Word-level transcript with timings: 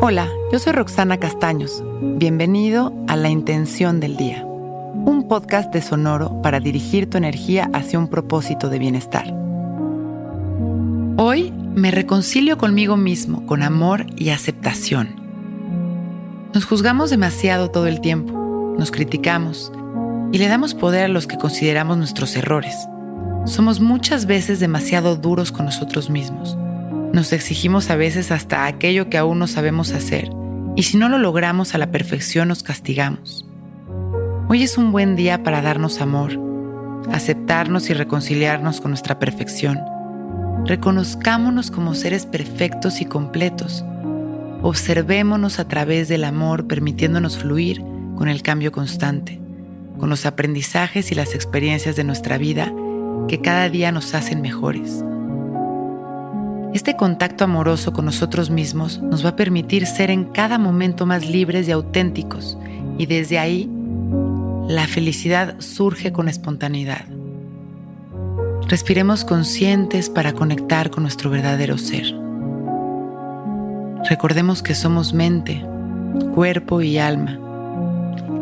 Hola, 0.00 0.28
yo 0.52 0.60
soy 0.60 0.74
Roxana 0.74 1.18
Castaños. 1.18 1.82
Bienvenido 2.00 2.92
a 3.08 3.16
La 3.16 3.30
Intención 3.30 3.98
del 3.98 4.16
Día, 4.16 4.44
un 4.44 5.26
podcast 5.26 5.72
de 5.72 5.82
Sonoro 5.82 6.40
para 6.40 6.60
dirigir 6.60 7.10
tu 7.10 7.18
energía 7.18 7.68
hacia 7.72 7.98
un 7.98 8.06
propósito 8.06 8.68
de 8.68 8.78
bienestar. 8.78 9.34
Hoy 11.16 11.50
me 11.50 11.90
reconcilio 11.90 12.58
conmigo 12.58 12.96
mismo 12.96 13.44
con 13.44 13.64
amor 13.64 14.06
y 14.14 14.28
aceptación. 14.28 15.16
Nos 16.54 16.64
juzgamos 16.64 17.10
demasiado 17.10 17.72
todo 17.72 17.88
el 17.88 18.00
tiempo, 18.00 18.76
nos 18.78 18.92
criticamos 18.92 19.72
y 20.30 20.38
le 20.38 20.46
damos 20.46 20.74
poder 20.74 21.06
a 21.06 21.08
los 21.08 21.26
que 21.26 21.38
consideramos 21.38 21.98
nuestros 21.98 22.36
errores. 22.36 22.86
Somos 23.46 23.80
muchas 23.80 24.26
veces 24.26 24.60
demasiado 24.60 25.16
duros 25.16 25.50
con 25.50 25.64
nosotros 25.64 26.08
mismos 26.08 26.56
nos 27.18 27.32
exigimos 27.32 27.90
a 27.90 27.96
veces 27.96 28.30
hasta 28.30 28.66
aquello 28.66 29.10
que 29.10 29.18
aún 29.18 29.40
no 29.40 29.48
sabemos 29.48 29.90
hacer, 29.90 30.30
y 30.76 30.84
si 30.84 30.96
no 30.96 31.08
lo 31.08 31.18
logramos 31.18 31.74
a 31.74 31.78
la 31.78 31.90
perfección 31.90 32.46
nos 32.46 32.62
castigamos. 32.62 33.44
Hoy 34.48 34.62
es 34.62 34.78
un 34.78 34.92
buen 34.92 35.16
día 35.16 35.42
para 35.42 35.60
darnos 35.60 36.00
amor, 36.00 36.38
aceptarnos 37.10 37.90
y 37.90 37.94
reconciliarnos 37.94 38.80
con 38.80 38.92
nuestra 38.92 39.18
perfección. 39.18 39.80
Reconozcámonos 40.64 41.72
como 41.72 41.96
seres 41.96 42.24
perfectos 42.24 43.00
y 43.00 43.04
completos. 43.04 43.84
Observémonos 44.62 45.58
a 45.58 45.66
través 45.66 46.06
del 46.06 46.22
amor, 46.22 46.68
permitiéndonos 46.68 47.38
fluir 47.38 47.82
con 48.14 48.28
el 48.28 48.42
cambio 48.42 48.70
constante, 48.70 49.40
con 49.98 50.08
los 50.08 50.24
aprendizajes 50.24 51.10
y 51.10 51.16
las 51.16 51.34
experiencias 51.34 51.96
de 51.96 52.04
nuestra 52.04 52.38
vida 52.38 52.72
que 53.26 53.40
cada 53.40 53.68
día 53.68 53.90
nos 53.90 54.14
hacen 54.14 54.40
mejores. 54.40 55.02
Este 56.74 56.96
contacto 56.96 57.44
amoroso 57.44 57.94
con 57.94 58.04
nosotros 58.04 58.50
mismos 58.50 59.00
nos 59.00 59.24
va 59.24 59.30
a 59.30 59.36
permitir 59.36 59.86
ser 59.86 60.10
en 60.10 60.24
cada 60.26 60.58
momento 60.58 61.06
más 61.06 61.26
libres 61.26 61.66
y 61.66 61.72
auténticos 61.72 62.58
y 62.98 63.06
desde 63.06 63.38
ahí 63.38 63.70
la 64.68 64.86
felicidad 64.86 65.58
surge 65.60 66.12
con 66.12 66.28
espontaneidad. 66.28 67.06
Respiremos 68.68 69.24
conscientes 69.24 70.10
para 70.10 70.34
conectar 70.34 70.90
con 70.90 71.04
nuestro 71.04 71.30
verdadero 71.30 71.78
ser. 71.78 72.14
Recordemos 74.10 74.62
que 74.62 74.74
somos 74.74 75.14
mente, 75.14 75.64
cuerpo 76.34 76.82
y 76.82 76.98
alma 76.98 77.38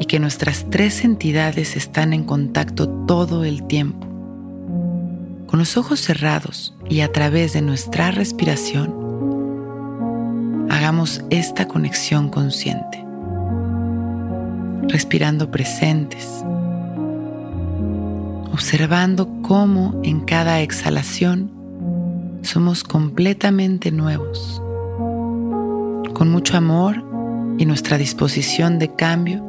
y 0.00 0.06
que 0.06 0.18
nuestras 0.18 0.64
tres 0.70 1.04
entidades 1.04 1.76
están 1.76 2.14
en 2.14 2.24
contacto 2.24 2.88
todo 2.88 3.44
el 3.44 3.66
tiempo. 3.66 4.13
Con 5.54 5.60
los 5.60 5.76
ojos 5.76 6.00
cerrados 6.00 6.74
y 6.90 7.02
a 7.02 7.12
través 7.12 7.52
de 7.52 7.62
nuestra 7.62 8.10
respiración, 8.10 8.92
hagamos 10.68 11.22
esta 11.30 11.68
conexión 11.68 12.28
consciente, 12.28 13.04
respirando 14.88 15.52
presentes, 15.52 16.44
observando 18.52 19.28
cómo 19.42 20.00
en 20.02 20.22
cada 20.22 20.60
exhalación 20.60 21.52
somos 22.42 22.82
completamente 22.82 23.92
nuevos, 23.92 24.60
con 26.14 26.30
mucho 26.32 26.56
amor 26.56 26.96
y 27.58 27.64
nuestra 27.64 27.96
disposición 27.96 28.80
de 28.80 28.92
cambio. 28.92 29.44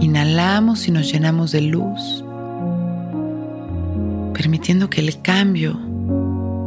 Inhalamos 0.00 0.88
y 0.88 0.90
nos 0.90 1.12
llenamos 1.12 1.52
de 1.52 1.60
luz 1.60 2.24
permitiendo 4.38 4.88
que 4.88 5.00
el 5.00 5.20
cambio 5.20 5.76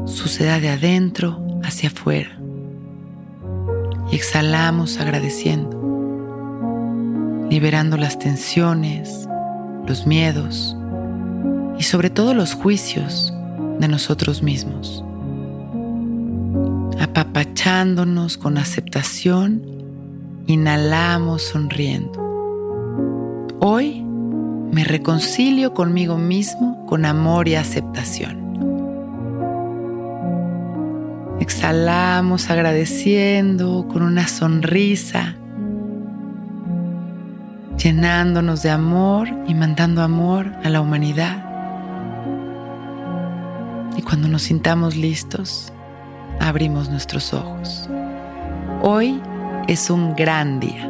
suceda 0.06 0.60
de 0.60 0.68
adentro 0.68 1.42
hacia 1.64 1.88
afuera. 1.88 2.38
Y 4.12 4.16
exhalamos 4.16 5.00
agradeciendo, 5.00 5.80
liberando 7.50 7.96
las 7.96 8.20
tensiones, 8.20 9.26
los 9.88 10.06
miedos 10.06 10.76
y 11.80 11.84
sobre 11.84 12.10
todo 12.10 12.34
los 12.34 12.56
juicios 12.56 13.34
de 13.80 13.88
nosotros 13.88 14.44
mismos. 14.44 15.06
Apapachándonos 17.00 18.38
con 18.38 18.58
aceptación, 18.58 19.64
inhalamos 20.46 21.44
sonriendo. 21.44 22.20
Hoy 23.62 24.11
me 24.72 24.86
reconcilio 24.86 25.74
conmigo 25.74 26.18
mismo 26.18 26.86
con 26.86 27.06
amor 27.06 27.48
y 27.48 27.56
aceptación. 27.56 28.42
Exhalamos 31.42 32.50
agradeciendo 32.50 33.88
con 33.88 34.04
una 34.04 34.28
sonrisa, 34.28 35.36
llenándonos 37.78 38.62
de 38.62 38.70
amor 38.70 39.28
y 39.48 39.56
mandando 39.56 40.02
amor 40.04 40.52
a 40.64 40.70
la 40.70 40.82
humanidad. 40.82 41.44
Y 43.98 44.02
cuando 44.04 44.28
nos 44.28 44.44
sintamos 44.44 44.96
listos, 44.96 45.74
abrimos 46.40 46.90
nuestros 46.90 47.34
ojos. 47.34 47.90
Hoy 48.82 49.20
es 49.68 49.90
un 49.90 50.16
gran 50.16 50.60
día. 50.60 50.90